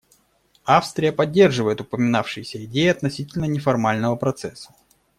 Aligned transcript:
Австрия 0.65 1.11
поддерживает 1.11 1.79
упоминавшиеся 1.79 2.65
идеи 2.65 2.87
относительно 2.87 3.45
неформального 3.45 4.15
процесса. 4.15 4.73